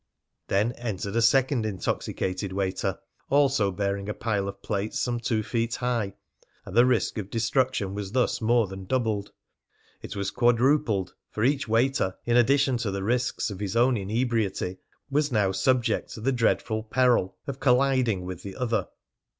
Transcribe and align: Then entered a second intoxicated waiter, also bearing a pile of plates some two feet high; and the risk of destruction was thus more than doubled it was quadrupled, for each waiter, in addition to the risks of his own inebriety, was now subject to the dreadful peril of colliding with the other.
Then 0.47 0.71
entered 0.77 1.15
a 1.15 1.21
second 1.21 1.63
intoxicated 1.63 2.51
waiter, 2.53 2.97
also 3.29 3.69
bearing 3.71 4.09
a 4.09 4.15
pile 4.15 4.47
of 4.47 4.63
plates 4.63 4.97
some 4.99 5.19
two 5.19 5.43
feet 5.43 5.75
high; 5.75 6.15
and 6.65 6.75
the 6.75 6.87
risk 6.87 7.19
of 7.19 7.29
destruction 7.29 7.93
was 7.93 8.11
thus 8.13 8.41
more 8.41 8.65
than 8.65 8.85
doubled 8.85 9.31
it 10.01 10.15
was 10.15 10.31
quadrupled, 10.31 11.13
for 11.29 11.43
each 11.43 11.67
waiter, 11.67 12.15
in 12.25 12.35
addition 12.35 12.77
to 12.77 12.89
the 12.89 13.03
risks 13.03 13.51
of 13.51 13.59
his 13.59 13.75
own 13.75 13.95
inebriety, 13.95 14.77
was 15.11 15.31
now 15.31 15.51
subject 15.51 16.09
to 16.15 16.21
the 16.21 16.31
dreadful 16.31 16.81
peril 16.81 17.37
of 17.45 17.59
colliding 17.59 18.25
with 18.25 18.41
the 18.41 18.55
other. 18.55 18.87